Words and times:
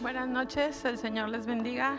Buenas 0.00 0.28
noches, 0.28 0.84
el 0.84 0.98
Señor 0.98 1.30
les 1.30 1.46
bendiga. 1.46 1.98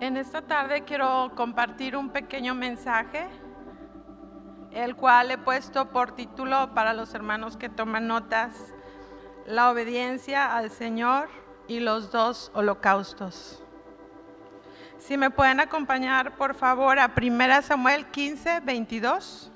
En 0.00 0.18
esta 0.18 0.42
tarde 0.42 0.84
quiero 0.84 1.32
compartir 1.34 1.96
un 1.96 2.10
pequeño 2.10 2.54
mensaje, 2.54 3.26
el 4.70 4.94
cual 4.96 5.30
he 5.30 5.38
puesto 5.38 5.88
por 5.88 6.14
título 6.14 6.74
para 6.74 6.92
los 6.92 7.14
hermanos 7.14 7.56
que 7.56 7.70
toman 7.70 8.06
notas, 8.06 8.54
la 9.46 9.70
obediencia 9.70 10.54
al 10.54 10.70
Señor 10.70 11.30
y 11.68 11.80
los 11.80 12.12
dos 12.12 12.50
holocaustos. 12.52 13.62
Si 14.98 15.16
me 15.16 15.30
pueden 15.30 15.60
acompañar, 15.60 16.36
por 16.36 16.54
favor, 16.54 16.98
a 16.98 17.10
1 17.16 17.62
Samuel 17.62 18.04
15, 18.06 18.60
22. 18.60 19.50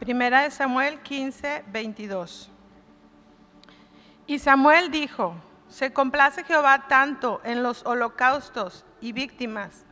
Primera 0.00 0.42
de 0.42 0.50
Samuel 0.50 1.00
15, 1.00 1.64
22. 1.68 2.50
Y 4.26 4.38
Samuel 4.40 4.90
dijo, 4.90 5.34
se 5.68 5.92
complace 5.92 6.44
Jehová 6.44 6.88
tanto 6.88 7.40
en 7.44 7.62
los 7.62 7.84
holocaustos 7.86 8.84
y 9.00 9.12
víctimas 9.12 9.84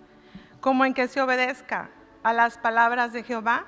como 0.60 0.84
en 0.84 0.94
que 0.94 1.08
se 1.08 1.20
obedezca 1.20 1.90
a 2.22 2.32
las 2.32 2.58
palabras 2.58 3.12
de 3.12 3.22
Jehová. 3.22 3.66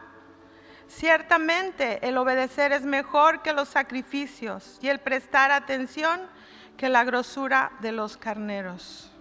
Ciertamente 0.88 2.06
el 2.08 2.16
obedecer 2.16 2.72
es 2.72 2.82
mejor 2.82 3.42
que 3.42 3.52
los 3.52 3.68
sacrificios 3.68 4.78
y 4.80 4.88
el 4.88 4.98
prestar 4.98 5.50
atención 5.50 6.20
que 6.76 6.88
la 6.88 7.04
grosura 7.04 7.72
de 7.80 7.92
los 7.92 8.16
carneros. 8.16 9.12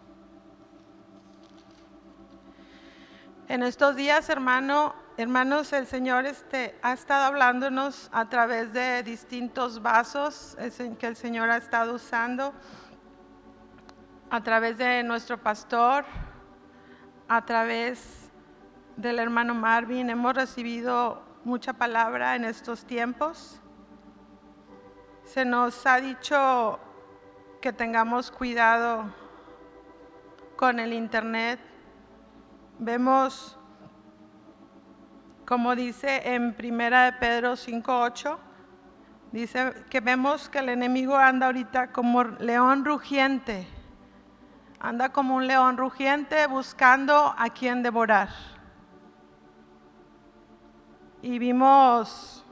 En 3.47 3.61
estos 3.61 3.95
días, 3.95 4.29
hermano, 4.29 4.95
hermanos, 5.17 5.71
el 5.73 5.87
Señor 5.87 6.25
este, 6.25 6.77
ha 6.81 6.93
estado 6.93 7.25
hablándonos 7.25 8.09
a 8.11 8.27
través 8.29 8.73
de 8.73 9.01
distintos 9.03 9.81
vasos 9.81 10.57
que 10.99 11.07
el 11.07 11.15
Señor 11.15 11.49
ha 11.49 11.57
estado 11.57 11.93
usando, 11.93 12.53
a 14.29 14.43
través 14.43 14.77
de 14.77 15.03
nuestro 15.03 15.37
pastor, 15.37 16.03
a 17.27 17.45
través 17.45 18.29
del 18.97 19.19
hermano 19.19 19.53
Marvin. 19.53 20.09
Hemos 20.09 20.35
recibido 20.35 21.23
mucha 21.43 21.73
palabra 21.73 22.35
en 22.35 22.43
estos 22.43 22.85
tiempos. 22.85 23.61
Se 25.23 25.45
nos 25.45 25.85
ha 25.85 26.01
dicho 26.01 26.79
que 27.61 27.71
tengamos 27.71 28.31
cuidado 28.31 29.13
con 30.55 30.79
el 30.79 30.93
Internet. 30.93 31.59
Vemos, 32.79 33.57
como 35.45 35.75
dice 35.75 36.33
en 36.33 36.53
Primera 36.55 37.05
de 37.05 37.13
Pedro 37.13 37.53
5.8, 37.53 38.37
dice 39.31 39.85
que 39.89 39.99
vemos 39.99 40.49
que 40.49 40.59
el 40.59 40.69
enemigo 40.69 41.15
anda 41.15 41.45
ahorita 41.45 41.91
como 41.91 42.23
león 42.23 42.83
rugiente, 42.83 43.67
anda 44.79 45.09
como 45.09 45.35
un 45.35 45.45
león 45.45 45.77
rugiente 45.77 46.47
buscando 46.47 47.35
a 47.37 47.49
quien 47.49 47.83
devorar. 47.83 48.29
Y 51.21 51.37
vimos, 51.37 52.43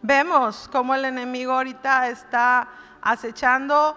vemos 0.00 0.68
cómo 0.72 0.94
el 0.94 1.04
enemigo 1.04 1.52
ahorita 1.52 2.08
está 2.08 2.68
acechando 3.02 3.96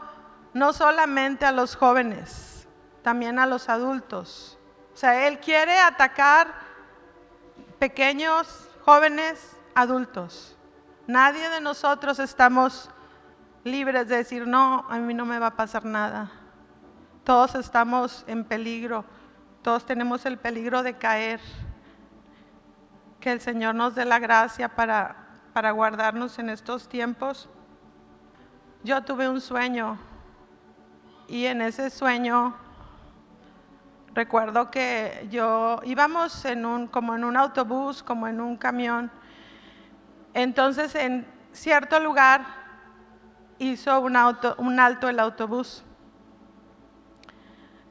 no 0.54 0.73
solamente 0.73 1.46
a 1.46 1.52
los 1.52 1.76
jóvenes, 1.76 2.68
también 3.02 3.40
a 3.40 3.46
los 3.46 3.70
adultos. 3.70 4.58
O 4.94 4.98
sea, 4.98 5.28
Él 5.28 5.40
quiere 5.40 5.78
atacar 5.78 6.64
pequeños, 7.86 8.67
jóvenes, 8.83 9.55
adultos. 9.75 10.58
Nadie 11.05 11.47
de 11.50 11.61
nosotros 11.61 12.17
estamos 12.17 12.89
libres 13.64 14.08
de 14.08 14.16
decir, 14.17 14.47
no, 14.47 14.88
a 14.89 14.97
mí 14.97 15.14
no 15.14 15.23
me 15.23 15.38
va 15.38 15.47
a 15.47 15.55
pasar 15.55 15.86
nada. 15.86 16.31
Todos 17.23 17.53
estamos 17.53 18.23
en 18.25 18.44
peligro, 18.44 19.05
todos 19.61 19.86
tenemos 19.86 20.25
el 20.25 20.39
peligro 20.39 20.81
de 20.81 20.95
caer. 20.95 21.39
Que 23.20 23.32
el 23.32 23.39
Señor 23.39 23.76
nos 23.76 23.93
dé 23.93 24.04
la 24.04 24.17
gracia 24.17 24.67
para, 24.67 25.27
para 25.54 25.70
guardarnos 25.70 26.39
en 26.39 26.49
estos 26.49 26.89
tiempos. 26.89 27.48
Yo 28.83 29.04
tuve 29.04 29.30
un 29.30 29.42
sueño 29.42 29.99
y 31.27 31.45
en 31.45 31.61
ese 31.61 31.92
sueño 31.92 32.55
recuerdo 34.15 34.71
que 34.71 35.27
yo 35.30 35.81
íbamos 35.83 36.43
como 36.89 37.15
en 37.15 37.23
un 37.26 37.36
autobús, 37.37 38.02
como 38.02 38.27
en 38.27 38.39
un 38.39 38.55
camión. 38.55 39.11
Entonces 40.33 40.95
en 40.95 41.27
cierto 41.52 41.99
lugar 41.99 42.45
hizo 43.59 43.99
un, 43.99 44.17
un 44.58 44.80
alto 44.80 45.09
el 45.09 45.20
autobús. 45.20 45.83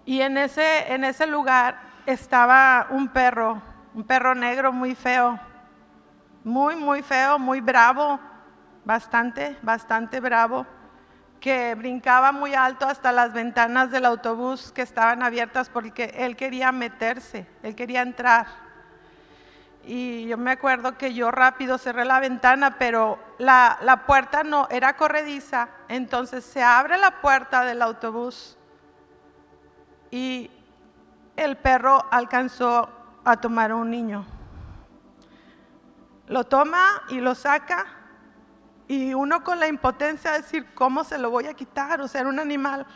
Y 0.06 0.22
en 0.22 0.38
ese, 0.38 0.92
en 0.92 1.04
ese 1.04 1.26
lugar 1.26 1.78
estaba 2.06 2.88
un 2.90 3.08
perro, 3.08 3.62
un 3.94 4.04
perro 4.04 4.34
negro 4.34 4.72
muy 4.72 4.94
feo, 4.94 5.38
muy, 6.42 6.74
muy 6.74 7.02
feo, 7.02 7.38
muy 7.38 7.60
bravo, 7.60 8.18
bastante, 8.84 9.56
bastante 9.62 10.20
bravo 10.20 10.66
que 11.44 11.74
brincaba 11.74 12.32
muy 12.32 12.54
alto 12.54 12.86
hasta 12.86 13.12
las 13.12 13.34
ventanas 13.34 13.90
del 13.90 14.06
autobús 14.06 14.72
que 14.72 14.80
estaban 14.80 15.22
abiertas 15.22 15.68
porque 15.68 16.04
él 16.16 16.36
quería 16.36 16.72
meterse, 16.72 17.46
él 17.62 17.74
quería 17.74 18.00
entrar. 18.00 18.46
Y 19.84 20.26
yo 20.26 20.38
me 20.38 20.52
acuerdo 20.52 20.96
que 20.96 21.12
yo 21.12 21.30
rápido 21.30 21.76
cerré 21.76 22.06
la 22.06 22.18
ventana, 22.18 22.78
pero 22.78 23.18
la, 23.36 23.76
la 23.82 24.06
puerta 24.06 24.42
no 24.42 24.68
era 24.70 24.96
corrediza, 24.96 25.68
entonces 25.88 26.46
se 26.46 26.62
abre 26.62 26.96
la 26.96 27.20
puerta 27.20 27.62
del 27.66 27.82
autobús 27.82 28.56
y 30.10 30.50
el 31.36 31.58
perro 31.58 32.06
alcanzó 32.10 32.88
a 33.22 33.36
tomar 33.36 33.72
a 33.72 33.76
un 33.76 33.90
niño. 33.90 34.24
Lo 36.26 36.44
toma 36.44 37.02
y 37.10 37.20
lo 37.20 37.34
saca 37.34 37.84
y 38.86 39.14
uno 39.14 39.42
con 39.42 39.58
la 39.60 39.66
impotencia 39.66 40.32
de 40.32 40.38
decir, 40.38 40.74
¿cómo 40.74 41.04
se 41.04 41.18
lo 41.18 41.30
voy 41.30 41.46
a 41.46 41.54
quitar? 41.54 42.00
O 42.00 42.08
sea, 42.08 42.20
era 42.20 42.30
un 42.30 42.38
animal 42.38 42.86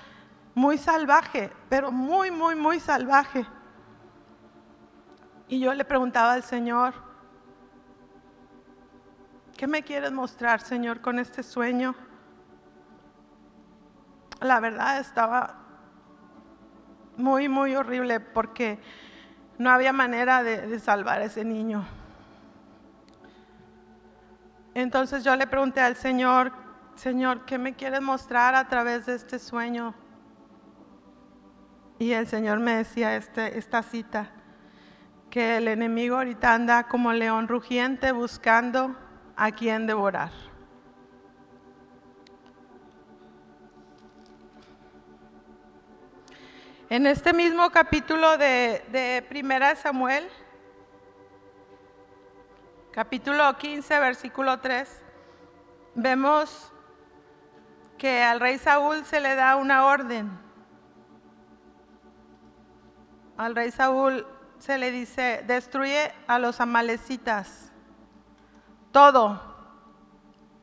muy 0.54 0.76
salvaje, 0.76 1.50
pero 1.68 1.90
muy, 1.90 2.30
muy, 2.30 2.54
muy 2.54 2.78
salvaje. 2.80 3.46
Y 5.48 5.60
yo 5.60 5.72
le 5.72 5.84
preguntaba 5.84 6.34
al 6.34 6.42
Señor, 6.42 6.92
¿qué 9.56 9.66
me 9.66 9.82
quieres 9.82 10.12
mostrar, 10.12 10.60
Señor, 10.60 11.00
con 11.00 11.18
este 11.18 11.42
sueño? 11.42 11.94
La 14.40 14.60
verdad 14.60 14.98
estaba 14.98 15.56
muy, 17.16 17.48
muy 17.48 17.74
horrible 17.74 18.20
porque 18.20 18.78
no 19.56 19.70
había 19.70 19.92
manera 19.92 20.42
de, 20.42 20.66
de 20.66 20.78
salvar 20.78 21.22
a 21.22 21.24
ese 21.24 21.44
niño. 21.44 21.86
Entonces 24.80 25.24
yo 25.24 25.34
le 25.34 25.48
pregunté 25.48 25.80
al 25.80 25.96
Señor, 25.96 26.52
Señor, 26.94 27.44
¿qué 27.46 27.58
me 27.58 27.74
quieres 27.74 28.00
mostrar 28.00 28.54
a 28.54 28.68
través 28.68 29.06
de 29.06 29.16
este 29.16 29.40
sueño? 29.40 29.92
Y 31.98 32.12
el 32.12 32.28
Señor 32.28 32.60
me 32.60 32.76
decía 32.76 33.16
este, 33.16 33.58
esta 33.58 33.82
cita, 33.82 34.30
que 35.30 35.56
el 35.56 35.66
enemigo 35.66 36.14
ahorita 36.14 36.54
anda 36.54 36.84
como 36.84 37.12
león 37.12 37.48
rugiente 37.48 38.12
buscando 38.12 38.96
a 39.34 39.50
quien 39.50 39.88
devorar. 39.88 40.30
En 46.88 47.04
este 47.08 47.32
mismo 47.32 47.68
capítulo 47.70 48.38
de, 48.38 48.84
de 48.92 49.26
Primera 49.28 49.74
Samuel, 49.74 50.28
capítulo 52.98 53.56
15, 53.56 53.96
versículo 54.00 54.58
3, 54.58 54.88
vemos 55.94 56.72
que 57.96 58.24
al 58.24 58.40
rey 58.40 58.58
Saúl 58.58 59.04
se 59.04 59.20
le 59.20 59.36
da 59.36 59.54
una 59.54 59.84
orden. 59.84 60.36
Al 63.36 63.54
rey 63.54 63.70
Saúl 63.70 64.26
se 64.58 64.78
le 64.78 64.90
dice, 64.90 65.44
destruye 65.46 66.12
a 66.26 66.40
los 66.40 66.60
amalecitas. 66.60 67.70
Todo, 68.90 69.40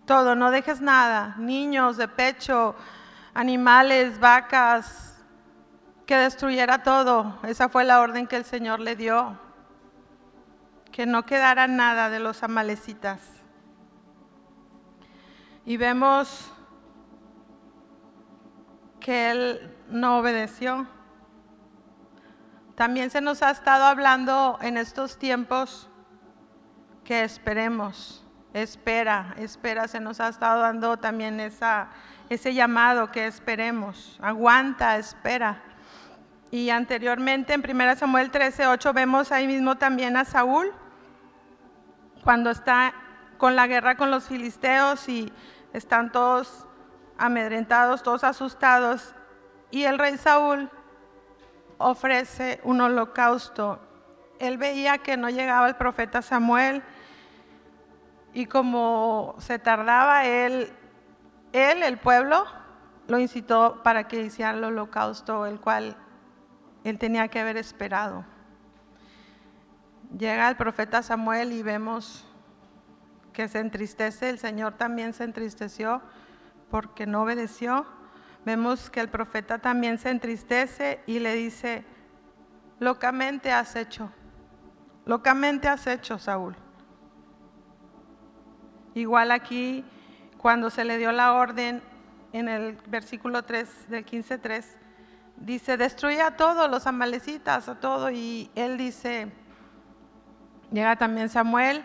todo, 0.06 0.36
no 0.36 0.52
dejes 0.52 0.82
nada. 0.82 1.36
Niños 1.38 1.96
de 1.96 2.10
pecho, 2.10 2.76
animales, 3.34 4.20
vacas, 4.20 5.24
que 6.06 6.18
destruyera 6.18 6.84
todo. 6.84 7.40
Esa 7.44 7.70
fue 7.70 7.86
la 7.86 8.02
orden 8.02 8.28
que 8.28 8.36
el 8.36 8.44
Señor 8.44 8.82
le 8.82 8.98
dio 8.98 9.45
que 10.96 11.06
no 11.06 11.26
quedara 11.26 11.68
nada 11.68 12.10
de 12.10 12.20
los 12.20 12.42
amalecitas. 12.42 13.20
Y 15.66 15.76
vemos 15.76 16.50
que 19.02 19.32
él 19.32 19.76
no 19.90 20.20
obedeció. 20.20 20.88
También 22.76 23.10
se 23.10 23.20
nos 23.20 23.44
ha 23.44 23.52
estado 23.52 23.84
hablando 23.84 24.58
en 24.62 24.78
estos 24.78 25.20
tiempos 25.20 25.90
que 27.04 27.26
esperemos, 27.26 28.26
espera, 28.54 29.36
espera, 29.38 29.90
se 29.90 30.00
nos 30.00 30.22
ha 30.22 30.30
estado 30.30 30.62
dando 30.62 30.96
también 30.96 31.42
esa, 31.42 31.90
ese 32.30 32.54
llamado 32.54 33.12
que 33.12 33.28
esperemos, 33.28 34.18
aguanta, 34.22 34.96
espera. 34.96 35.62
Y 36.52 36.70
anteriormente 36.70 37.54
en 37.54 37.70
1 37.70 37.98
Samuel 37.98 38.32
13, 38.32 38.68
8 38.68 38.94
vemos 38.94 39.34
ahí 39.34 39.46
mismo 39.46 39.76
también 39.76 40.16
a 40.16 40.24
Saúl, 40.24 40.74
cuando 42.26 42.50
está 42.50 42.96
con 43.38 43.56
la 43.56 43.68
guerra 43.68 43.96
con 43.96 44.10
los 44.10 44.26
filisteos 44.26 45.08
y 45.08 45.32
están 45.74 46.12
todos 46.12 46.66
amedrentados, 47.20 48.02
todos 48.02 48.24
asustados. 48.24 49.14
Y 49.70 49.84
el 49.84 50.00
rey 50.00 50.18
Saúl 50.18 50.72
ofrece 51.78 52.60
un 52.64 52.82
holocausto. 52.82 53.80
Él 54.40 54.58
veía 54.58 54.98
que 54.98 55.18
no 55.18 55.30
llegaba 55.30 55.68
el 55.68 55.76
profeta 55.76 56.24
Samuel 56.24 56.82
y 58.34 58.48
como 58.48 59.36
se 59.38 59.60
tardaba 59.60 60.26
él, 60.26 60.74
él, 61.54 61.84
el 61.84 62.00
pueblo, 62.00 62.44
lo 63.08 63.20
incitó 63.20 63.84
para 63.84 64.08
que 64.08 64.22
hiciera 64.22 64.52
el 64.52 64.64
holocausto, 64.64 65.46
el 65.46 65.60
cual 65.60 65.96
él 66.84 66.98
tenía 66.98 67.28
que 67.28 67.40
haber 67.40 67.58
esperado. 67.58 68.26
Llega 70.18 70.48
el 70.48 70.56
profeta 70.56 71.04
Samuel 71.04 71.52
y 71.52 71.62
vemos 71.62 72.26
que 73.34 73.50
se 73.50 73.60
entristece, 73.60 74.30
el 74.30 74.40
Señor 74.40 74.76
también 74.78 75.12
se 75.12 75.26
entristeció 75.26 76.02
porque 76.72 77.06
no 77.06 77.24
obedeció. 77.24 77.86
Vemos 78.46 78.90
que 78.90 79.02
el 79.02 79.10
profeta 79.10 79.58
también 79.58 79.98
se 80.00 80.10
entristece 80.10 81.02
y 81.06 81.20
le 81.20 81.36
dice, 81.36 81.84
locamente 82.80 83.52
has 83.52 83.76
hecho, 83.76 84.10
locamente 85.04 85.68
has 85.68 85.86
hecho, 85.86 86.18
Saúl. 86.18 86.56
Igual 88.94 89.32
aquí, 89.32 89.84
cuando 90.38 90.70
se 90.70 90.86
le 90.86 90.98
dio 90.98 91.12
la 91.12 91.34
orden 91.34 91.82
en 92.32 92.48
el 92.48 92.78
versículo 92.88 93.44
3 93.44 93.90
del 93.90 94.06
15.3, 94.06 94.64
dice, 95.36 95.76
destruye 95.76 96.22
a 96.22 96.38
todos 96.38 96.72
los 96.72 96.88
amalecitas, 96.88 97.68
a 97.68 97.82
todo, 97.82 98.12
y 98.12 98.50
él 98.56 98.78
dice, 98.78 99.30
llega 100.76 100.96
también 100.98 101.30
Samuel 101.30 101.84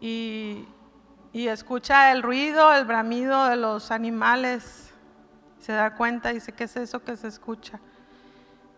y, 0.00 0.66
y 1.32 1.48
escucha 1.48 2.10
el 2.12 2.22
ruido, 2.22 2.72
el 2.72 2.84
bramido 2.84 3.46
de 3.46 3.56
los 3.56 3.90
animales, 3.90 4.92
se 5.58 5.72
da 5.72 5.94
cuenta 5.94 6.30
y 6.30 6.34
dice, 6.34 6.52
¿qué 6.52 6.64
es 6.64 6.76
eso 6.76 7.02
que 7.02 7.16
se 7.16 7.28
escucha? 7.28 7.80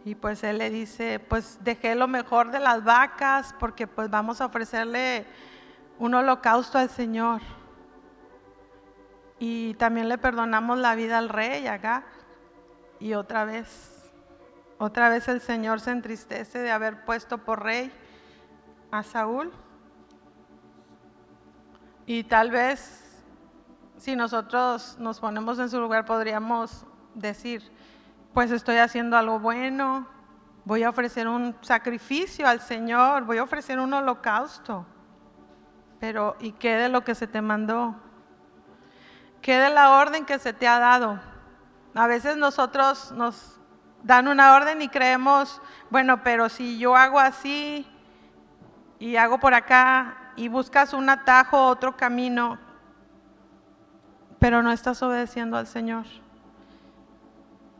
Y 0.04 0.14
pues 0.14 0.44
él 0.44 0.58
le 0.58 0.70
dice, 0.70 1.18
pues 1.18 1.58
dejé 1.62 1.96
lo 1.96 2.06
mejor 2.06 2.52
de 2.52 2.60
las 2.60 2.84
vacas 2.84 3.54
porque 3.58 3.88
pues 3.88 4.08
vamos 4.08 4.40
a 4.40 4.46
ofrecerle 4.46 5.26
un 5.98 6.14
holocausto 6.14 6.78
al 6.78 6.90
Señor. 6.90 7.42
Y 9.40 9.74
también 9.74 10.08
le 10.08 10.16
perdonamos 10.16 10.78
la 10.78 10.94
vida 10.94 11.18
al 11.18 11.28
rey 11.28 11.66
acá. 11.66 12.04
Y 13.00 13.14
otra 13.14 13.44
vez, 13.44 14.12
otra 14.78 15.08
vez 15.08 15.26
el 15.26 15.40
Señor 15.40 15.80
se 15.80 15.90
entristece 15.90 16.60
de 16.60 16.70
haber 16.70 17.04
puesto 17.04 17.38
por 17.38 17.64
rey 17.64 17.92
Saúl. 19.02 19.52
Y 22.06 22.24
tal 22.24 22.50
vez 22.50 23.06
si 23.98 24.14
nosotros 24.14 24.96
nos 24.98 25.20
ponemos 25.20 25.58
en 25.58 25.70
su 25.70 25.80
lugar 25.80 26.04
podríamos 26.04 26.84
decir, 27.14 27.72
pues 28.34 28.50
estoy 28.50 28.76
haciendo 28.76 29.16
algo 29.16 29.40
bueno, 29.40 30.06
voy 30.64 30.82
a 30.82 30.90
ofrecer 30.90 31.26
un 31.26 31.56
sacrificio 31.62 32.46
al 32.46 32.60
Señor, 32.60 33.24
voy 33.24 33.38
a 33.38 33.42
ofrecer 33.42 33.78
un 33.78 33.94
holocausto. 33.94 34.86
Pero 35.98 36.36
¿y 36.40 36.52
qué 36.52 36.76
de 36.76 36.88
lo 36.88 37.04
que 37.04 37.14
se 37.14 37.26
te 37.26 37.40
mandó? 37.40 37.96
¿Qué 39.40 39.58
de 39.58 39.70
la 39.70 39.92
orden 39.92 40.26
que 40.26 40.38
se 40.38 40.52
te 40.52 40.68
ha 40.68 40.78
dado? 40.78 41.18
A 41.94 42.06
veces 42.06 42.36
nosotros 42.36 43.12
nos 43.12 43.58
dan 44.02 44.28
una 44.28 44.54
orden 44.54 44.82
y 44.82 44.88
creemos, 44.88 45.62
bueno, 45.88 46.22
pero 46.22 46.48
si 46.48 46.78
yo 46.78 46.94
hago 46.94 47.18
así 47.18 47.88
y 48.98 49.16
hago 49.16 49.38
por 49.38 49.54
acá 49.54 50.32
y 50.36 50.48
buscas 50.48 50.92
un 50.92 51.08
atajo, 51.08 51.66
otro 51.66 51.96
camino, 51.96 52.58
pero 54.38 54.62
no 54.62 54.72
estás 54.72 55.02
obedeciendo 55.02 55.56
al 55.56 55.66
Señor. 55.66 56.04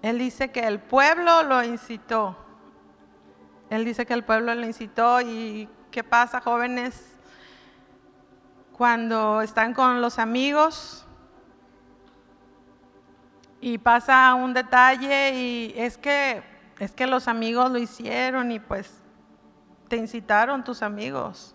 Él 0.03 0.19
dice 0.19 0.51
que 0.51 0.61
el 0.61 0.79
pueblo 0.79 1.43
lo 1.43 1.63
incitó. 1.63 2.37
Él 3.71 3.85
dice 3.85 4.07
que 4.07 4.15
el 4.15 4.25
pueblo 4.25 4.55
lo 4.55 4.67
incitó 4.67 5.21
y 5.21 5.69
¿qué 5.91 6.05
pasa 6.05 6.41
jóvenes 6.41 7.19
cuando 8.73 9.43
están 9.43 9.75
con 9.75 10.01
los 10.01 10.19
amigos? 10.19 11.07
Y 13.61 13.79
pasa 13.79 14.35
un 14.35 14.55
detalle 14.55 15.35
y 15.35 15.75
es 15.77 15.99
que 15.99 16.43
es 16.79 16.93
que 16.93 17.07
los 17.07 17.27
amigos 17.27 17.71
lo 17.71 17.79
hicieron 17.79 18.53
y 18.53 18.61
pues 18.61 19.03
te 19.89 19.97
incitaron 19.97 20.65
tus 20.65 20.83
amigos. 20.83 21.55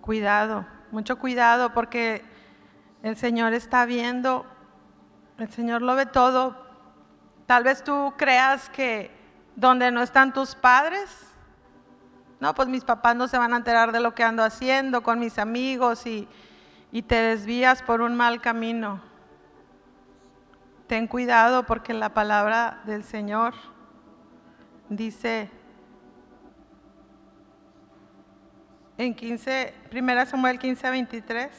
Cuidado, 0.00 0.66
mucho 0.90 1.18
cuidado 1.18 1.72
porque 1.72 2.22
el 3.02 3.16
Señor 3.16 3.52
está 3.52 3.86
viendo, 3.86 4.46
el 5.38 5.50
Señor 5.50 5.82
lo 5.82 5.94
ve 5.94 6.06
todo. 6.06 6.56
Tal 7.46 7.64
vez 7.64 7.82
tú 7.82 8.14
creas 8.16 8.68
que 8.70 9.10
donde 9.56 9.90
no 9.90 10.02
están 10.02 10.32
tus 10.32 10.54
padres, 10.54 11.30
no, 12.40 12.54
pues 12.54 12.68
mis 12.68 12.84
papás 12.84 13.16
no 13.16 13.28
se 13.28 13.38
van 13.38 13.54
a 13.54 13.56
enterar 13.56 13.92
de 13.92 14.00
lo 14.00 14.14
que 14.14 14.24
ando 14.24 14.42
haciendo 14.42 15.02
con 15.02 15.18
mis 15.18 15.38
amigos 15.38 16.06
y, 16.06 16.28
y 16.92 17.02
te 17.02 17.14
desvías 17.14 17.82
por 17.82 18.00
un 18.00 18.14
mal 18.14 18.40
camino. 18.40 19.00
Ten 20.86 21.06
cuidado 21.06 21.64
porque 21.64 21.94
la 21.94 22.12
palabra 22.12 22.82
del 22.84 23.04
Señor 23.04 23.54
dice 24.90 25.50
en 28.98 29.14
15, 29.14 29.74
1 29.92 30.26
Samuel 30.26 30.58
15, 30.58 30.90
23. 30.90 31.50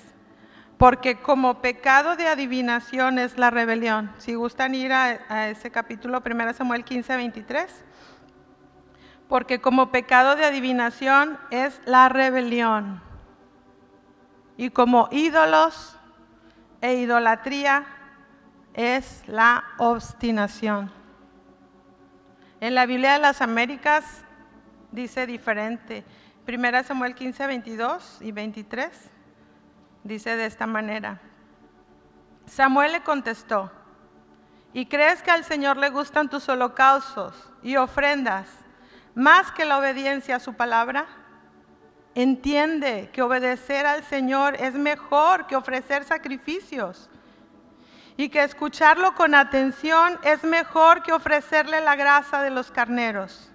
Porque 0.78 1.22
como 1.22 1.62
pecado 1.62 2.16
de 2.16 2.28
adivinación 2.28 3.18
es 3.20 3.38
la 3.38 3.50
rebelión. 3.50 4.12
Si 4.18 4.36
gustan 4.36 4.76
ir 4.76 4.92
a, 4.92 5.50
ese 5.50 5.72
capítulo, 5.72 6.22
1 6.26 6.54
Samuel 6.54 6.84
15, 6.84 7.16
23. 7.16 7.84
Porque 9.30 9.60
como 9.60 9.90
pecado 9.90 10.36
de 10.36 10.46
adivinación 10.46 11.38
es 11.50 11.80
la 11.86 12.10
rebelión. 12.10 13.02
Y 14.58 14.70
como 14.70 15.08
ídolos 15.12 15.98
e 16.82 16.96
idolatría 16.96 17.86
es 18.74 19.24
la 19.28 19.64
obstinación. 19.78 20.92
En 22.60 22.76
la 22.76 22.86
Biblia 22.86 23.14
de 23.14 23.20
las 23.20 23.42
Américas 23.42 24.24
dice 24.92 25.26
diferente. 25.26 26.04
Primera 26.46 26.84
Samuel 26.84 27.16
15, 27.16 27.48
22 27.48 28.18
y 28.22 28.32
23 28.32 28.92
dice 30.04 30.36
de 30.36 30.46
esta 30.46 30.68
manera. 30.68 31.20
Samuel 32.46 32.92
le 32.92 33.02
contestó, 33.02 33.72
¿y 34.72 34.86
crees 34.86 35.24
que 35.24 35.32
al 35.32 35.44
Señor 35.44 35.78
le 35.78 35.90
gustan 35.90 36.30
tus 36.30 36.48
holocaustos 36.48 37.52
y 37.64 37.78
ofrendas 37.78 38.48
más 39.16 39.52
que 39.54 39.66
la 39.66 39.80
obediencia 39.80 40.36
a 40.36 40.40
su 40.40 40.54
palabra? 40.54 41.08
Entiende 42.14 43.10
que 43.12 43.24
obedecer 43.24 43.88
al 43.88 44.04
Señor 44.04 44.56
es 44.60 44.76
mejor 44.76 45.48
que 45.48 45.56
ofrecer 45.56 46.04
sacrificios 46.04 47.10
y 48.18 48.30
que 48.30 48.44
escucharlo 48.44 49.16
con 49.16 49.34
atención 49.34 50.20
es 50.22 50.44
mejor 50.44 51.02
que 51.02 51.12
ofrecerle 51.12 51.82
la 51.82 51.96
grasa 51.96 52.44
de 52.44 52.52
los 52.52 52.70
carneros. 52.70 53.52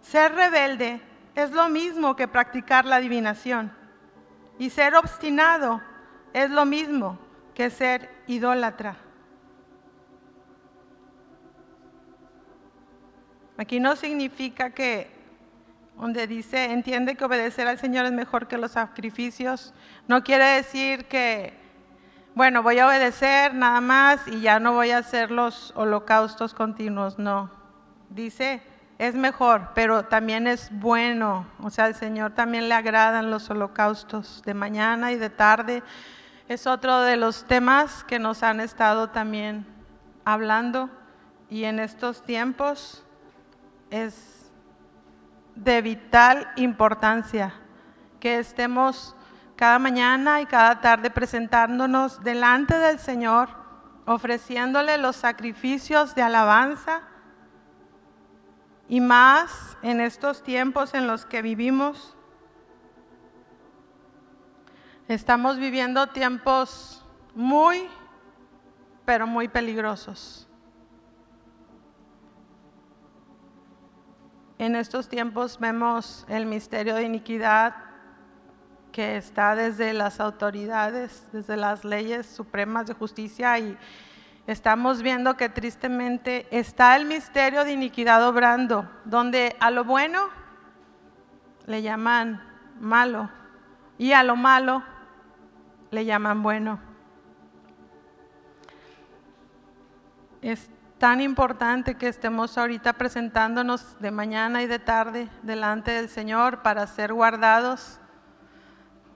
Ser 0.00 0.34
rebelde 0.34 1.02
es 1.38 1.52
lo 1.52 1.68
mismo 1.68 2.16
que 2.16 2.26
practicar 2.26 2.84
la 2.84 2.96
adivinación. 2.96 3.72
Y 4.58 4.70
ser 4.70 4.96
obstinado 4.96 5.80
es 6.32 6.50
lo 6.50 6.64
mismo 6.64 7.16
que 7.54 7.70
ser 7.70 8.10
idólatra. 8.26 8.96
Aquí 13.56 13.78
no 13.78 13.94
significa 13.94 14.70
que 14.70 15.16
donde 15.96 16.26
dice, 16.26 16.64
entiende 16.72 17.14
que 17.14 17.24
obedecer 17.24 17.68
al 17.68 17.78
Señor 17.78 18.06
es 18.06 18.12
mejor 18.12 18.46
que 18.46 18.58
los 18.58 18.72
sacrificios, 18.72 19.74
no 20.06 20.22
quiere 20.22 20.44
decir 20.44 21.06
que, 21.06 21.54
bueno, 22.36 22.62
voy 22.62 22.78
a 22.78 22.86
obedecer 22.86 23.52
nada 23.54 23.80
más 23.80 24.26
y 24.28 24.40
ya 24.40 24.60
no 24.60 24.74
voy 24.74 24.90
a 24.90 24.98
hacer 24.98 25.32
los 25.32 25.72
holocaustos 25.74 26.54
continuos, 26.54 27.18
no. 27.18 27.50
Dice, 28.10 28.62
es 28.98 29.14
mejor, 29.14 29.70
pero 29.74 30.04
también 30.04 30.46
es 30.48 30.70
bueno. 30.72 31.46
O 31.62 31.70
sea, 31.70 31.84
al 31.84 31.94
Señor 31.94 32.32
también 32.32 32.68
le 32.68 32.74
agradan 32.74 33.30
los 33.30 33.48
holocaustos 33.48 34.42
de 34.44 34.54
mañana 34.54 35.12
y 35.12 35.16
de 35.16 35.30
tarde. 35.30 35.84
Es 36.48 36.66
otro 36.66 37.02
de 37.02 37.16
los 37.16 37.44
temas 37.44 38.02
que 38.04 38.18
nos 38.18 38.42
han 38.42 38.60
estado 38.60 39.10
también 39.10 39.64
hablando 40.24 40.90
y 41.48 41.64
en 41.64 41.78
estos 41.78 42.22
tiempos 42.22 43.04
es 43.90 44.50
de 45.54 45.80
vital 45.80 46.48
importancia 46.56 47.54
que 48.20 48.38
estemos 48.38 49.14
cada 49.56 49.78
mañana 49.78 50.40
y 50.40 50.46
cada 50.46 50.80
tarde 50.80 51.10
presentándonos 51.10 52.22
delante 52.22 52.78
del 52.78 52.98
Señor, 52.98 53.48
ofreciéndole 54.06 54.98
los 54.98 55.16
sacrificios 55.16 56.14
de 56.14 56.22
alabanza 56.22 57.02
y 58.88 59.00
más 59.00 59.76
en 59.82 60.00
estos 60.00 60.42
tiempos 60.42 60.94
en 60.94 61.06
los 61.06 61.26
que 61.26 61.42
vivimos. 61.42 62.16
Estamos 65.08 65.58
viviendo 65.58 66.06
tiempos 66.08 67.04
muy, 67.34 67.88
pero 69.04 69.26
muy 69.26 69.48
peligrosos. 69.48 70.48
En 74.58 74.74
estos 74.74 75.08
tiempos 75.08 75.58
vemos 75.60 76.26
el 76.28 76.46
misterio 76.46 76.94
de 76.94 77.04
iniquidad 77.04 77.76
que 78.90 79.16
está 79.16 79.54
desde 79.54 79.92
las 79.92 80.18
autoridades, 80.18 81.28
desde 81.32 81.56
las 81.56 81.84
leyes 81.84 82.26
supremas 82.26 82.86
de 82.86 82.94
justicia 82.94 83.56
y 83.58 83.78
estamos 84.48 85.02
viendo 85.02 85.36
que 85.36 85.50
tristemente 85.50 86.48
está 86.50 86.96
el 86.96 87.04
misterio 87.04 87.64
de 87.64 87.72
iniquidad 87.72 88.26
obrando, 88.26 88.90
donde 89.04 89.54
a 89.60 89.70
lo 89.70 89.84
bueno 89.84 90.30
le 91.66 91.82
llaman 91.82 92.42
malo 92.80 93.28
y 93.98 94.12
a 94.12 94.22
lo 94.22 94.36
malo 94.36 94.82
le 95.90 96.06
llaman 96.06 96.42
bueno. 96.42 96.80
Es 100.40 100.70
tan 100.96 101.20
importante 101.20 101.96
que 101.96 102.08
estemos 102.08 102.56
ahorita 102.56 102.94
presentándonos 102.94 104.00
de 104.00 104.10
mañana 104.10 104.62
y 104.62 104.66
de 104.66 104.78
tarde 104.78 105.28
delante 105.42 105.90
del 105.90 106.08
Señor 106.08 106.62
para 106.62 106.86
ser 106.86 107.12
guardados 107.12 108.00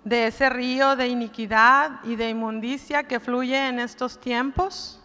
de 0.04 0.26
ese 0.26 0.50
río 0.50 0.94
de 0.94 1.08
iniquidad 1.08 2.00
y 2.04 2.16
de 2.16 2.28
inmundicia 2.28 3.04
que 3.04 3.18
fluye 3.18 3.68
en 3.68 3.78
estos 3.78 4.20
tiempos, 4.20 5.01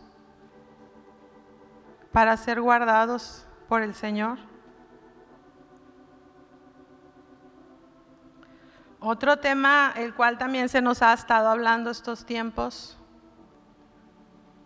para 2.17 2.35
ser 2.35 2.61
guardados 2.61 3.45
por 3.69 3.83
el 3.83 3.93
Señor. 3.93 4.39
Otro 8.99 9.37
tema, 9.37 9.93
el 9.95 10.15
cual 10.15 10.39
también 10.39 10.67
se 10.67 10.81
nos 10.81 11.03
ha 11.03 11.13
estado 11.13 11.47
hablando 11.47 11.91
estos 11.91 12.25
tiempos, 12.25 12.97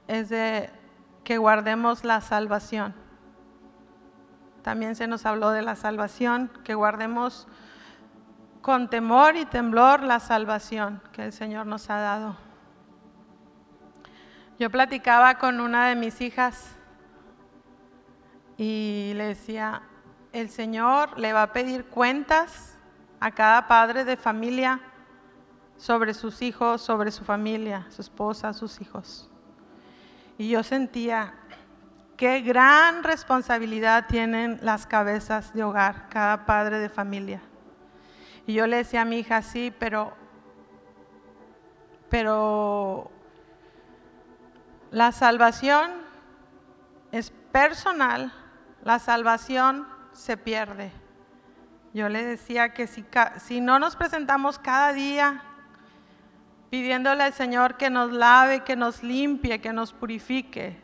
es 0.07 0.29
de 0.29 0.69
que 1.25 1.39
guardemos 1.39 2.05
la 2.05 2.21
salvación. 2.21 2.95
También 4.61 4.95
se 4.95 5.07
nos 5.07 5.25
habló 5.25 5.49
de 5.49 5.61
la 5.61 5.75
salvación, 5.75 6.49
que 6.63 6.73
guardemos 6.73 7.49
con 8.61 8.89
temor 8.89 9.35
y 9.35 9.43
temblor 9.43 10.03
la 10.03 10.21
salvación 10.21 11.01
que 11.11 11.25
el 11.25 11.33
Señor 11.33 11.67
nos 11.67 11.89
ha 11.89 11.99
dado. 11.99 12.37
Yo 14.57 14.69
platicaba 14.69 15.37
con 15.37 15.59
una 15.59 15.89
de 15.89 15.95
mis 15.97 16.21
hijas 16.21 16.77
y 18.61 19.13
le 19.15 19.25
decía, 19.25 19.81
el 20.33 20.47
Señor 20.47 21.17
le 21.17 21.33
va 21.33 21.41
a 21.41 21.51
pedir 21.51 21.85
cuentas 21.85 22.77
a 23.19 23.31
cada 23.31 23.67
padre 23.67 24.05
de 24.05 24.17
familia 24.17 24.79
sobre 25.77 26.13
sus 26.13 26.43
hijos, 26.43 26.79
sobre 26.79 27.09
su 27.09 27.23
familia, 27.23 27.87
su 27.89 28.03
esposa, 28.03 28.53
sus 28.53 28.79
hijos. 28.79 29.31
Y 30.37 30.49
yo 30.49 30.61
sentía 30.61 31.33
qué 32.17 32.41
gran 32.41 33.03
responsabilidad 33.03 34.05
tienen 34.05 34.59
las 34.61 34.85
cabezas 34.85 35.55
de 35.55 35.63
hogar, 35.63 36.07
cada 36.09 36.45
padre 36.45 36.77
de 36.77 36.89
familia. 36.89 37.41
Y 38.45 38.53
yo 38.53 38.67
le 38.67 38.77
decía 38.77 39.01
a 39.01 39.05
mi 39.05 39.17
hija, 39.17 39.41
sí, 39.41 39.73
pero, 39.79 40.13
pero 42.11 43.09
la 44.91 45.11
salvación 45.11 45.93
es 47.11 47.31
personal, 47.51 48.31
la 48.83 48.99
salvación 48.99 49.87
se 50.13 50.37
pierde. 50.37 50.91
Yo 51.93 52.09
le 52.09 52.23
decía 52.23 52.73
que 52.73 52.87
si, 52.87 53.05
si 53.39 53.61
no 53.61 53.79
nos 53.79 53.95
presentamos 53.95 54.57
cada 54.59 54.93
día 54.93 55.43
pidiéndole 56.69 57.23
al 57.23 57.33
Señor 57.33 57.75
que 57.75 57.89
nos 57.89 58.11
lave, 58.11 58.61
que 58.61 58.75
nos 58.75 59.03
limpie, 59.03 59.59
que 59.59 59.73
nos 59.73 59.91
purifique, 59.91 60.81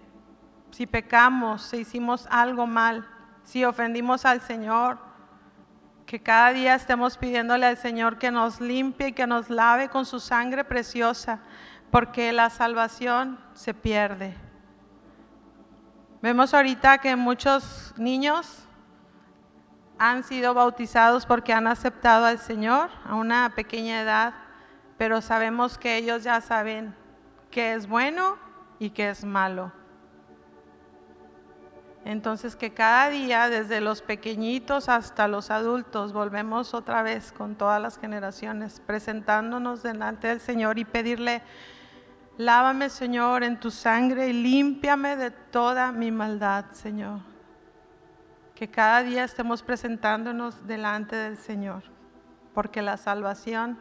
si 0.71 0.85
pecamos, 0.85 1.61
si 1.61 1.77
hicimos 1.77 2.27
algo 2.29 2.67
mal, 2.67 3.07
si 3.43 3.63
ofendimos 3.63 4.25
al 4.25 4.41
Señor, 4.41 4.99
que 6.05 6.21
cada 6.21 6.51
día 6.51 6.75
estemos 6.75 7.17
pidiéndole 7.17 7.65
al 7.65 7.77
Señor 7.77 8.17
que 8.17 8.31
nos 8.31 8.59
limpie 8.59 9.09
y 9.09 9.13
que 9.13 9.27
nos 9.27 9.49
lave 9.49 9.89
con 9.89 10.05
su 10.05 10.19
sangre 10.19 10.65
preciosa, 10.65 11.39
porque 11.89 12.33
la 12.33 12.49
salvación 12.49 13.39
se 13.53 13.73
pierde. 13.73 14.46
Vemos 16.21 16.53
ahorita 16.53 16.97
que 16.97 17.15
muchos 17.15 17.93
niños 17.95 18.67
han 19.99 20.23
sido 20.23 20.53
bautizados 20.53 21.25
porque 21.25 21.53
han 21.53 21.67
aceptado 21.67 22.25
al 22.25 22.39
Señor 22.39 22.89
a 23.05 23.15
una 23.15 23.51
pequeña 23.55 24.01
edad, 24.01 24.33
pero 24.97 25.21
sabemos 25.21 25.77
que 25.77 25.95
ellos 25.97 26.23
ya 26.23 26.41
saben 26.41 26.95
qué 27.51 27.73
es 27.73 27.87
bueno 27.87 28.37
y 28.79 28.89
qué 28.89 29.09
es 29.09 29.23
malo. 29.23 29.71
Entonces 32.03 32.55
que 32.55 32.73
cada 32.73 33.09
día, 33.09 33.49
desde 33.49 33.81
los 33.81 34.01
pequeñitos 34.01 34.87
hasta 34.87 35.27
los 35.27 35.51
adultos, 35.51 36.13
volvemos 36.13 36.73
otra 36.73 37.03
vez 37.03 37.31
con 37.31 37.55
todas 37.55 37.81
las 37.81 37.99
generaciones, 37.99 38.81
presentándonos 38.85 39.83
delante 39.83 40.29
del 40.29 40.39
Señor 40.39 40.79
y 40.79 40.85
pedirle, 40.85 41.43
lávame 42.37 42.89
Señor 42.89 43.43
en 43.43 43.59
tu 43.59 43.71
sangre 43.71 44.29
y 44.29 44.33
límpiame 44.33 45.15
de 45.15 45.31
toda 45.31 45.91
mi 45.91 46.11
maldad, 46.11 46.65
Señor 46.71 47.37
que 48.57 48.67
cada 48.67 49.03
día 49.03 49.23
estemos 49.23 49.61
presentándonos 49.61 50.65
delante 50.65 51.15
del 51.15 51.37
Señor, 51.37 51.83
porque 52.55 52.81
la 52.81 52.97
salvación 52.97 53.79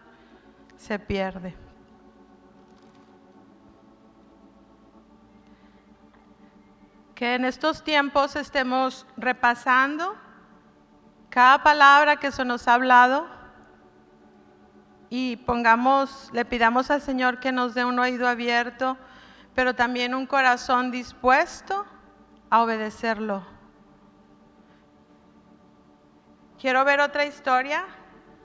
se 0.76 0.98
pierde. 0.98 1.56
Que 7.14 7.36
en 7.36 7.46
estos 7.46 7.84
tiempos 7.84 8.36
estemos 8.36 9.06
repasando 9.16 10.14
cada 11.30 11.62
palabra 11.62 12.16
que 12.16 12.30
se 12.30 12.44
nos 12.44 12.68
ha 12.68 12.74
hablado 12.74 13.26
y 15.10 15.36
pongamos, 15.36 16.30
le 16.32 16.44
pidamos 16.44 16.90
al 16.90 17.00
Señor 17.00 17.40
que 17.40 17.52
nos 17.52 17.74
dé 17.74 17.84
un 17.84 17.98
oído 17.98 18.28
abierto, 18.28 18.96
pero 19.54 19.74
también 19.74 20.14
un 20.14 20.26
corazón 20.26 20.90
dispuesto 20.90 21.84
a 22.50 22.62
obedecerlo 22.62 23.56
Quiero 26.58 26.84
ver 26.86 27.00
otra 27.00 27.26
historia 27.26 27.84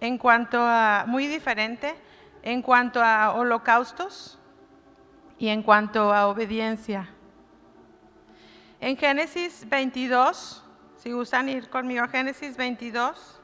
en 0.02 0.18
cuanto 0.18 0.60
a, 0.62 1.06
muy 1.08 1.28
diferente, 1.28 1.96
en 2.44 2.62
cuanto 2.62 3.02
a 3.02 3.32
holocaustos 3.32 4.38
y 5.40 5.48
en 5.48 5.64
cuanto 5.64 6.14
a 6.14 6.28
obediencia. 6.28 7.10
En 8.82 8.98
Génesis 8.98 9.68
22, 9.68 10.64
si 10.98 11.12
gustan 11.14 11.48
ir 11.48 11.70
conmigo 11.70 12.04
a 12.04 12.10
Génesis 12.10 12.58
22. 12.58 13.41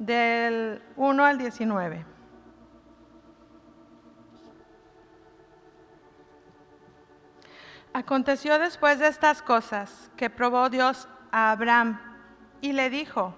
Del 0.00 0.82
1 0.96 1.24
al 1.24 1.36
19. 1.36 2.06
Aconteció 7.92 8.58
después 8.58 8.98
de 8.98 9.08
estas 9.08 9.42
cosas 9.42 10.10
que 10.16 10.30
probó 10.30 10.70
Dios 10.70 11.06
a 11.30 11.50
Abraham 11.50 12.00
y 12.62 12.72
le 12.72 12.88
dijo, 12.88 13.34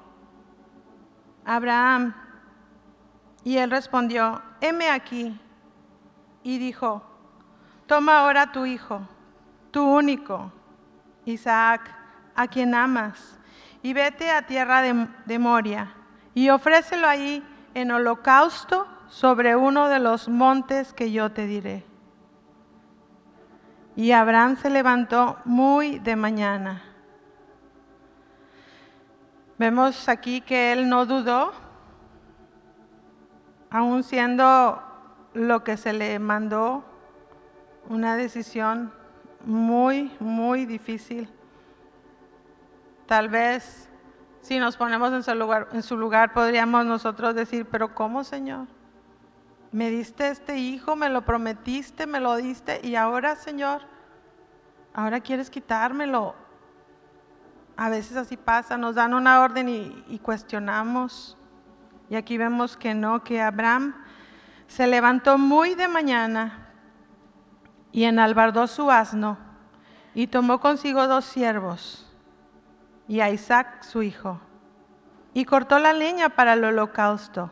Abraham, 1.44 2.14
y 3.42 3.56
él 3.56 3.68
respondió, 3.68 4.40
heme 4.60 4.88
aquí. 4.88 5.36
Y 6.44 6.58
dijo, 6.58 7.02
toma 7.88 8.20
ahora 8.20 8.52
tu 8.52 8.66
hijo, 8.66 9.00
tu 9.72 9.82
único, 9.82 10.52
Isaac, 11.24 11.92
a 12.36 12.46
quien 12.46 12.72
amas, 12.74 13.40
y 13.82 13.92
vete 13.92 14.30
a 14.30 14.46
tierra 14.46 14.80
de, 14.80 15.08
de 15.26 15.38
Moria, 15.40 15.92
y 16.34 16.50
ofrécelo 16.50 17.06
ahí 17.06 17.42
en 17.74 17.90
holocausto 17.90 18.86
sobre 19.08 19.56
uno 19.56 19.88
de 19.88 19.98
los 19.98 20.28
montes 20.28 20.92
que 20.92 21.12
yo 21.12 21.32
te 21.32 21.46
diré. 21.46 21.84
Y 23.94 24.12
Abraham 24.12 24.56
se 24.56 24.70
levantó 24.70 25.36
muy 25.44 25.98
de 25.98 26.16
mañana. 26.16 26.82
Vemos 29.58 30.08
aquí 30.08 30.40
que 30.40 30.72
él 30.72 30.88
no 30.88 31.04
dudó, 31.04 31.52
aun 33.70 34.02
siendo 34.02 34.82
lo 35.34 35.62
que 35.62 35.76
se 35.76 35.92
le 35.92 36.18
mandó 36.18 36.84
una 37.88 38.16
decisión 38.16 38.92
muy, 39.44 40.10
muy 40.20 40.66
difícil. 40.66 41.28
Tal 43.06 43.28
vez 43.28 43.88
si 44.42 44.58
nos 44.58 44.76
ponemos 44.76 45.12
en 45.12 45.22
su 45.22 45.34
lugar, 45.36 45.68
en 45.72 45.82
su 45.84 45.96
lugar 45.96 46.32
podríamos 46.32 46.84
nosotros 46.84 47.34
decir, 47.34 47.64
pero 47.70 47.94
¿cómo 47.94 48.24
Señor? 48.24 48.66
Me 49.70 49.88
diste 49.88 50.28
este 50.28 50.58
hijo, 50.58 50.96
me 50.96 51.08
lo 51.08 51.22
prometiste, 51.22 52.06
me 52.06 52.18
lo 52.18 52.36
diste 52.36 52.80
y 52.82 52.96
ahora 52.96 53.36
Señor, 53.36 53.82
ahora 54.92 55.20
quieres 55.20 55.48
quitármelo. 55.48 56.34
A 57.76 57.88
veces 57.88 58.16
así 58.16 58.36
pasa, 58.36 58.76
nos 58.76 58.96
dan 58.96 59.14
una 59.14 59.40
orden 59.40 59.68
y, 59.68 60.04
y 60.08 60.18
cuestionamos. 60.18 61.38
Y 62.10 62.16
aquí 62.16 62.36
vemos 62.36 62.76
que 62.76 62.94
no, 62.94 63.22
que 63.22 63.40
Abraham 63.40 63.94
se 64.66 64.86
levantó 64.88 65.38
muy 65.38 65.74
de 65.74 65.86
mañana 65.86 66.68
y 67.92 68.04
enalbardó 68.04 68.66
su 68.66 68.90
asno 68.90 69.38
y 70.14 70.26
tomó 70.26 70.60
consigo 70.60 71.06
dos 71.06 71.24
siervos 71.24 72.11
y 73.08 73.20
a 73.20 73.30
Isaac 73.30 73.82
su 73.82 74.02
hijo 74.02 74.40
y 75.34 75.44
cortó 75.44 75.78
la 75.78 75.92
leña 75.92 76.30
para 76.30 76.54
el 76.54 76.64
holocausto 76.64 77.50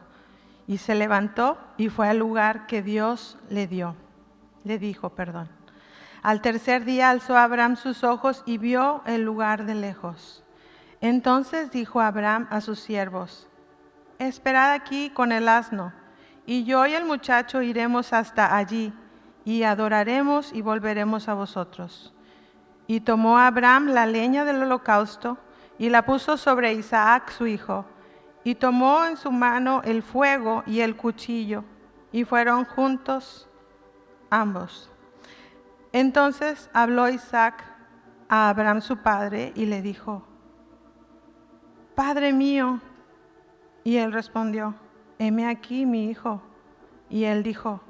y 0.67 0.79
se 0.79 0.95
levantó 0.95 1.59
y 1.77 1.89
fue 1.89 2.09
al 2.09 2.19
lugar 2.19 2.67
que 2.67 2.83
Dios 2.83 3.39
le 3.49 3.67
dio, 3.67 3.97
le 4.65 4.79
dijo, 4.79 5.11
perdón. 5.11 5.49
Al 6.23 6.43
tercer 6.43 6.85
día 6.85 7.11
alzó 7.11 7.37
Abraham 7.37 7.77
sus 7.77 8.05
ojos 8.05 8.43
y 8.45 8.59
vio 8.59 9.03
el 9.07 9.25
lugar 9.25 9.65
de 9.65 9.75
lejos. 9.75 10.45
Entonces 11.01 11.71
dijo 11.71 12.01
Abraham 12.01 12.47
a 12.51 12.61
sus 12.61 12.79
siervos, 12.79 13.49
esperad 14.19 14.73
aquí 14.73 15.09
con 15.11 15.33
el 15.33 15.49
asno, 15.49 15.95
y 16.45 16.65
yo 16.65 16.87
y 16.87 16.93
el 16.93 17.07
muchacho 17.07 17.63
iremos 17.63 18.13
hasta 18.13 18.55
allí, 18.55 18.93
y 19.47 19.63
adoraremos 19.63 20.53
y 20.53 20.61
volveremos 20.61 21.29
a 21.29 21.35
vosotros. 21.35 22.13
Y 22.91 23.03
tomó 23.03 23.39
Abraham 23.39 23.91
la 23.91 24.05
leña 24.05 24.45
del 24.45 24.65
holocausto, 24.65 25.39
y 25.79 25.91
la 25.91 26.05
puso 26.05 26.37
sobre 26.37 26.73
Isaac 26.73 27.31
su 27.31 27.47
hijo, 27.47 27.85
y 28.43 28.57
tomó 28.57 29.05
en 29.05 29.17
su 29.17 29.31
mano 29.31 29.81
el 29.85 30.03
fuego 30.03 30.65
y 30.67 30.81
el 30.81 30.97
cuchillo, 30.97 31.63
y 32.11 32.25
fueron 32.25 32.65
juntos 32.65 33.49
ambos. 34.29 34.91
Entonces 35.93 36.69
habló 36.73 37.09
Isaac 37.09 37.63
a 38.29 38.49
Abraham 38.49 38.81
su 38.81 38.97
padre 38.97 39.53
y 39.55 39.67
le 39.67 39.83
dijo, 39.83 40.25
Padre 41.95 42.33
mío. 42.33 42.81
Y 43.85 43.99
él 43.99 44.13
respondió, 44.13 44.75
heme 45.21 45.47
aquí 45.47 45.87
mi 45.87 46.11
hijo. 46.11 46.43
Y 47.09 47.23
él 47.23 47.45
dijo, 47.45 47.83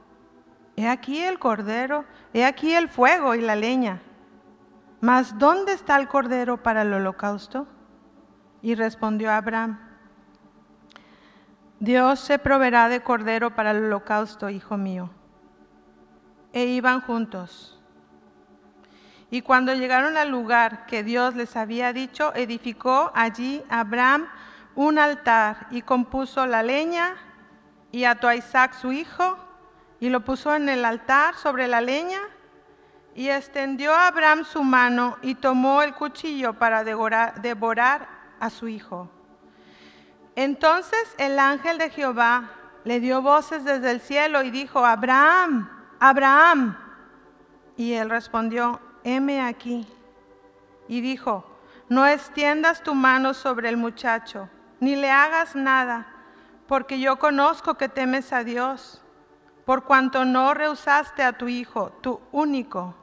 he 0.76 0.87
aquí 0.87 1.21
el 1.21 1.38
cordero, 1.38 2.04
he 2.35 2.45
aquí 2.45 2.75
el 2.75 2.90
fuego 2.90 3.35
y 3.35 3.40
la 3.40 3.57
leña. 3.57 4.02
Mas 5.00 5.38
¿dónde 5.38 5.73
está 5.73 5.97
el 5.97 6.09
cordero 6.09 6.62
para 6.62 6.83
el 6.83 6.92
holocausto? 6.92 7.66
Y 8.62 8.75
respondió 8.75 9.33
Abraham, 9.33 9.80
Dios 11.78 12.21
se 12.21 12.38
proveerá 12.38 12.90
de 12.90 13.02
cordero 13.02 13.54
para 13.54 13.71
el 13.71 13.85
holocausto, 13.85 14.50
hijo 14.50 14.76
mío. 14.76 15.11
E 16.52 16.66
iban 16.66 17.00
juntos. 17.00 17.80
Y 19.30 19.40
cuando 19.40 19.73
llegaron 19.73 20.19
al 20.19 20.28
lugar 20.28 20.85
que 20.85 21.02
Dios 21.02 21.35
les 21.37 21.57
había 21.57 21.95
dicho, 21.95 22.35
edificó 22.35 23.11
allí 23.14 23.62
Abraham 23.71 24.26
un 24.75 24.99
altar 24.99 25.69
y 25.71 25.80
compuso 25.83 26.47
la 26.47 26.62
leña 26.62 27.16
y 27.92 28.04
ató 28.04 28.28
a 28.28 28.35
Isaac 28.35 28.75
su 28.75 28.92
hijo 28.92 29.38
y 30.00 30.11
lo 30.11 30.21
puso 30.21 30.54
en 30.54 30.69
el 30.69 30.85
altar 30.85 31.35
sobre 31.37 31.66
la 31.69 31.80
leña 31.80 32.21
y 33.20 33.28
extendió 33.28 33.94
a 33.94 34.06
Abraham 34.06 34.46
su 34.46 34.64
mano 34.64 35.18
y 35.20 35.34
tomó 35.34 35.82
el 35.82 35.92
cuchillo 35.92 36.54
para 36.54 36.84
devorar, 36.84 38.08
a 38.40 38.48
su 38.48 38.66
hijo. 38.66 39.10
Entonces 40.36 41.14
el 41.18 41.38
ángel 41.38 41.76
de 41.76 41.90
Jehová 41.90 42.49
le 42.84 42.99
dio 42.99 43.21
voces 43.21 43.62
desde 43.62 43.90
el 43.90 44.00
cielo 44.00 44.42
y 44.42 44.50
dijo, 44.50 44.86
Abraham, 44.86 45.68
Abraham. 45.99 46.78
Y 47.76 47.92
él 47.92 48.08
respondió, 48.08 48.80
heme 49.04 49.42
aquí. 49.42 49.86
Y 50.88 51.02
dijo, 51.02 51.45
no 51.90 52.06
extiendas 52.06 52.82
tu 52.82 52.95
mano 52.95 53.34
sobre 53.34 53.68
el 53.68 53.76
muchacho, 53.76 54.49
ni 54.80 54.97
le 54.97 55.10
hagas 55.10 55.54
nada, 55.54 56.06
porque 56.66 56.99
yo 56.99 57.18
conozco 57.18 57.75
que 57.75 57.90
temes 57.90 58.32
a 58.32 58.45
Dios, 58.45 59.02
por 59.66 59.84
cuanto 59.84 60.25
no 60.25 60.54
rehusaste 60.54 61.23
a 61.23 61.34
tu 61.34 61.49
hijo, 61.49 61.92
tu 62.00 62.18
único. 62.32 62.95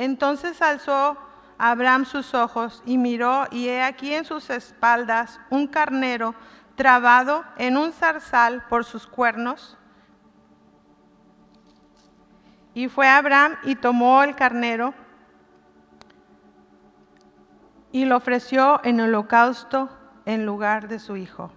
Entonces 0.00 0.62
alzó 0.62 1.18
Abraham 1.58 2.06
sus 2.06 2.32
ojos 2.32 2.82
y 2.86 2.96
miró, 2.96 3.44
y 3.50 3.68
he 3.68 3.82
aquí 3.82 4.14
en 4.14 4.24
sus 4.24 4.48
espaldas 4.48 5.38
un 5.50 5.66
carnero 5.66 6.34
trabado 6.74 7.44
en 7.58 7.76
un 7.76 7.92
zarzal 7.92 8.62
por 8.70 8.86
sus 8.86 9.06
cuernos. 9.06 9.76
Y 12.72 12.88
fue 12.88 13.08
Abraham 13.08 13.56
y 13.62 13.74
tomó 13.76 14.22
el 14.22 14.34
carnero 14.34 14.94
y 17.92 18.06
lo 18.06 18.16
ofreció 18.16 18.80
en 18.84 19.02
holocausto 19.02 19.90
en 20.24 20.46
lugar 20.46 20.88
de 20.88 20.98
su 20.98 21.18
hijo. 21.18 21.52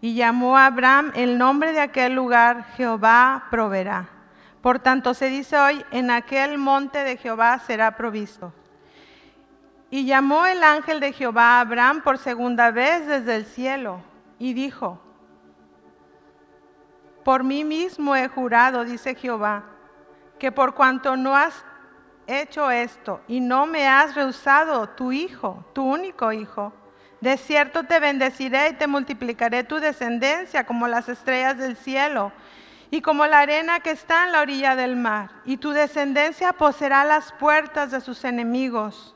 Y 0.00 0.14
llamó 0.14 0.56
a 0.56 0.66
Abraham 0.66 1.10
el 1.16 1.38
nombre 1.38 1.72
de 1.72 1.80
aquel 1.80 2.14
lugar, 2.14 2.66
Jehová 2.76 3.48
proveerá. 3.50 4.19
Por 4.62 4.78
tanto 4.78 5.14
se 5.14 5.26
dice 5.26 5.56
hoy, 5.56 5.84
en 5.90 6.10
aquel 6.10 6.58
monte 6.58 6.98
de 6.98 7.16
Jehová 7.16 7.58
será 7.60 7.96
provisto. 7.96 8.52
Y 9.90 10.04
llamó 10.04 10.46
el 10.46 10.62
ángel 10.62 11.00
de 11.00 11.12
Jehová 11.12 11.58
a 11.58 11.60
Abraham 11.60 12.02
por 12.02 12.18
segunda 12.18 12.70
vez 12.70 13.06
desde 13.06 13.36
el 13.36 13.46
cielo 13.46 14.02
y 14.38 14.52
dijo, 14.52 15.00
por 17.24 17.44
mí 17.44 17.64
mismo 17.64 18.16
he 18.16 18.28
jurado, 18.28 18.84
dice 18.84 19.14
Jehová, 19.14 19.64
que 20.38 20.52
por 20.52 20.74
cuanto 20.74 21.16
no 21.16 21.36
has 21.36 21.64
hecho 22.26 22.70
esto 22.70 23.20
y 23.28 23.40
no 23.40 23.66
me 23.66 23.88
has 23.88 24.14
rehusado 24.14 24.88
tu 24.90 25.12
hijo, 25.12 25.64
tu 25.74 25.84
único 25.84 26.32
hijo, 26.32 26.72
de 27.20 27.36
cierto 27.36 27.84
te 27.84 28.00
bendeciré 28.00 28.70
y 28.70 28.72
te 28.74 28.86
multiplicaré 28.86 29.64
tu 29.64 29.80
descendencia 29.80 30.64
como 30.64 30.88
las 30.88 31.08
estrellas 31.08 31.58
del 31.58 31.76
cielo 31.76 32.32
y 32.90 33.02
como 33.02 33.26
la 33.26 33.40
arena 33.40 33.80
que 33.80 33.90
está 33.90 34.26
en 34.26 34.32
la 34.32 34.40
orilla 34.40 34.74
del 34.74 34.96
mar, 34.96 35.30
y 35.44 35.58
tu 35.58 35.70
descendencia 35.70 36.52
poseerá 36.52 37.04
las 37.04 37.32
puertas 37.32 37.90
de 37.90 38.00
sus 38.00 38.24
enemigos. 38.24 39.14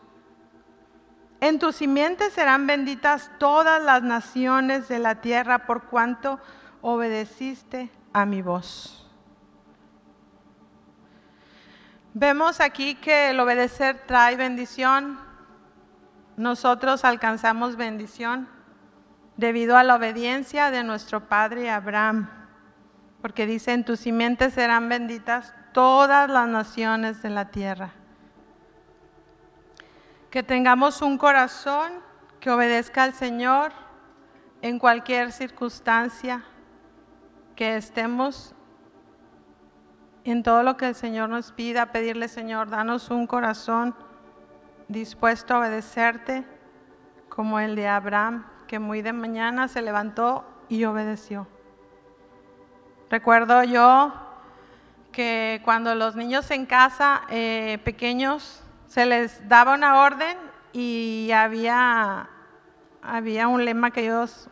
En 1.40 1.58
tu 1.58 1.72
simiente 1.72 2.30
serán 2.30 2.66
benditas 2.66 3.30
todas 3.38 3.82
las 3.82 4.02
naciones 4.02 4.88
de 4.88 4.98
la 4.98 5.20
tierra 5.20 5.66
por 5.66 5.84
cuanto 5.84 6.40
obedeciste 6.80 7.90
a 8.12 8.24
mi 8.24 8.42
voz. 8.42 9.04
Vemos 12.14 12.60
aquí 12.60 12.94
que 12.94 13.30
el 13.30 13.40
obedecer 13.40 14.04
trae 14.06 14.36
bendición. 14.36 15.18
Nosotros 16.36 17.04
alcanzamos 17.04 17.76
bendición 17.76 18.48
debido 19.36 19.76
a 19.76 19.82
la 19.82 19.96
obediencia 19.96 20.70
de 20.70 20.84
nuestro 20.84 21.28
padre 21.28 21.70
Abraham, 21.70 22.30
porque 23.24 23.46
dice, 23.46 23.72
en 23.72 23.84
tu 23.84 23.96
simiente 23.96 24.50
serán 24.50 24.90
benditas 24.90 25.54
todas 25.72 26.28
las 26.28 26.46
naciones 26.46 27.22
de 27.22 27.30
la 27.30 27.46
tierra 27.46 27.94
que 30.28 30.42
tengamos 30.42 31.00
un 31.00 31.16
corazón 31.16 31.90
que 32.38 32.50
obedezca 32.50 33.02
al 33.02 33.14
Señor 33.14 33.72
en 34.60 34.78
cualquier 34.78 35.32
circunstancia 35.32 36.44
que 37.56 37.78
estemos 37.78 38.54
en 40.24 40.42
todo 40.42 40.62
lo 40.62 40.76
que 40.76 40.88
el 40.88 40.94
Señor 40.94 41.30
nos 41.30 41.50
pida, 41.50 41.92
pedirle, 41.92 42.28
Señor, 42.28 42.68
danos 42.68 43.08
un 43.08 43.26
corazón 43.26 43.94
dispuesto 44.88 45.54
a 45.54 45.60
obedecerte, 45.60 46.44
como 47.30 47.58
el 47.58 47.74
de 47.74 47.88
Abraham, 47.88 48.44
que 48.66 48.78
muy 48.78 49.00
de 49.00 49.14
mañana 49.14 49.66
se 49.68 49.80
levantó 49.80 50.44
y 50.68 50.84
obedeció. 50.84 51.53
Recuerdo 53.10 53.64
yo 53.64 54.12
que 55.12 55.60
cuando 55.64 55.94
los 55.94 56.16
niños 56.16 56.50
en 56.50 56.66
casa 56.66 57.22
eh, 57.28 57.78
pequeños 57.84 58.62
se 58.86 59.06
les 59.06 59.48
daba 59.48 59.74
una 59.74 60.00
orden 60.00 60.36
y 60.72 61.30
había, 61.32 62.28
había 63.02 63.48
un 63.48 63.64
lema 63.64 63.90
que 63.90 64.04
ellos 64.04 64.48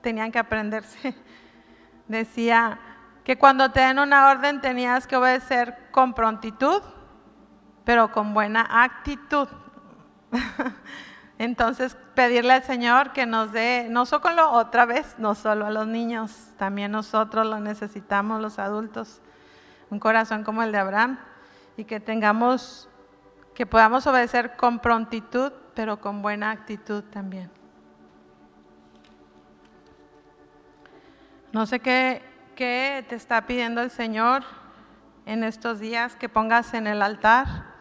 tenían 0.00 0.30
que 0.30 0.38
aprenderse. 0.38 1.16
Decía 2.08 2.78
que 3.24 3.36
cuando 3.36 3.72
te 3.72 3.80
den 3.80 3.98
una 3.98 4.28
orden 4.30 4.60
tenías 4.60 5.06
que 5.06 5.16
obedecer 5.16 5.76
con 5.90 6.14
prontitud, 6.14 6.82
pero 7.84 8.12
con 8.12 8.34
buena 8.34 8.66
actitud. 8.84 9.48
Entonces, 11.38 11.96
pedirle 12.14 12.54
al 12.54 12.62
Señor 12.62 13.12
que 13.12 13.26
nos 13.26 13.52
dé, 13.52 13.88
no 13.90 14.06
solo 14.06 14.50
otra 14.52 14.86
vez, 14.86 15.16
no 15.18 15.34
solo 15.34 15.66
a 15.66 15.70
los 15.70 15.86
niños, 15.86 16.34
también 16.56 16.92
nosotros 16.92 17.46
lo 17.46 17.60
necesitamos, 17.60 18.40
los 18.40 18.58
adultos, 18.58 19.20
un 19.90 19.98
corazón 19.98 20.44
como 20.44 20.62
el 20.62 20.72
de 20.72 20.78
Abraham, 20.78 21.18
y 21.76 21.84
que 21.84 22.00
tengamos 22.00 22.88
que 23.54 23.66
podamos 23.66 24.06
obedecer 24.06 24.56
con 24.56 24.78
prontitud, 24.78 25.52
pero 25.74 26.00
con 26.00 26.22
buena 26.22 26.50
actitud 26.50 27.02
también. 27.04 27.50
No 31.52 31.66
sé 31.66 31.80
qué, 31.80 32.22
qué 32.54 33.04
te 33.08 33.14
está 33.14 33.46
pidiendo 33.46 33.80
el 33.82 33.90
Señor 33.90 34.42
en 35.26 35.44
estos 35.44 35.80
días 35.80 36.16
que 36.16 36.28
pongas 36.28 36.74
en 36.74 36.86
el 36.86 37.02
altar. 37.02 37.75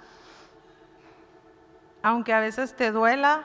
Aunque 2.06 2.34
a 2.34 2.40
veces 2.40 2.76
te 2.76 2.92
duela, 2.92 3.42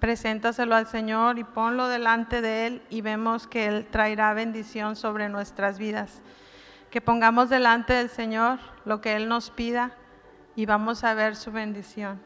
preséntaselo 0.00 0.74
al 0.74 0.88
Señor 0.88 1.38
y 1.38 1.44
ponlo 1.44 1.86
delante 1.86 2.40
de 2.40 2.66
Él 2.66 2.82
y 2.90 3.02
vemos 3.02 3.46
que 3.46 3.66
Él 3.66 3.86
traerá 3.88 4.34
bendición 4.34 4.96
sobre 4.96 5.28
nuestras 5.28 5.78
vidas. 5.78 6.22
Que 6.90 7.00
pongamos 7.00 7.48
delante 7.48 7.92
del 7.92 8.08
Señor 8.08 8.58
lo 8.84 9.00
que 9.00 9.14
Él 9.14 9.28
nos 9.28 9.50
pida 9.50 9.92
y 10.56 10.66
vamos 10.66 11.04
a 11.04 11.14
ver 11.14 11.36
su 11.36 11.52
bendición. 11.52 12.20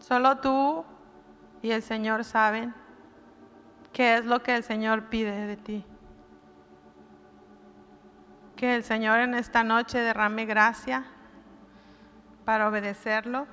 Solo 0.00 0.38
tú 0.38 0.84
y 1.62 1.70
el 1.70 1.82
Señor 1.82 2.24
saben 2.24 2.74
qué 3.92 4.16
es 4.16 4.24
lo 4.24 4.42
que 4.42 4.56
el 4.56 4.64
Señor 4.64 5.04
pide 5.04 5.46
de 5.46 5.56
ti. 5.56 5.84
Que 8.56 8.74
el 8.74 8.82
Señor 8.82 9.20
en 9.20 9.34
esta 9.34 9.62
noche 9.62 10.00
derrame 10.00 10.46
gracia 10.46 11.04
para 12.46 12.68
obedecerlo. 12.68 13.46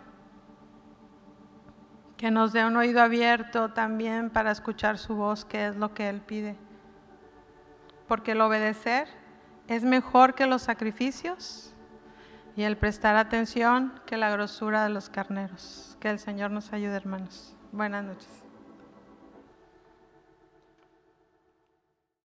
Que 2.15 2.31
nos 2.31 2.53
dé 2.53 2.65
un 2.65 2.77
oído 2.77 3.01
abierto 3.01 3.71
también 3.73 4.29
para 4.29 4.51
escuchar 4.51 4.97
su 4.97 5.15
voz, 5.15 5.43
que 5.43 5.67
es 5.67 5.75
lo 5.75 5.93
que 5.93 6.07
Él 6.07 6.21
pide. 6.21 6.55
Porque 8.07 8.31
el 8.31 8.39
obedecer 8.39 9.09
es 9.67 9.83
mejor 9.83 10.35
que 10.35 10.45
los 10.45 10.61
sacrificios 10.61 11.73
y 12.55 12.63
el 12.63 12.77
prestar 12.77 13.17
atención 13.17 13.99
que 14.05 14.15
la 14.15 14.29
grosura 14.29 14.83
de 14.83 14.89
los 14.89 15.09
carneros. 15.09 15.97
Que 15.99 16.09
el 16.09 16.19
Señor 16.19 16.51
nos 16.51 16.71
ayude, 16.71 16.95
hermanos. 16.95 17.57
Buenas 17.71 18.05
noches. 18.05 18.42